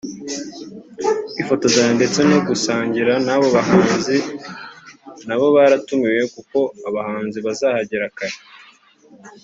kwifotozanya 1.33 1.93
ndetse 1.99 2.19
no 2.29 2.39
gusangira 2.47 3.13
n’abo 3.25 3.47
bahanzi 3.55 4.17
nabo 5.27 5.45
baratumiwe 5.55 6.21
kuko 6.35 6.57
abahanzi 6.89 7.37
bazahagera 7.45 8.07
kare 8.17 8.37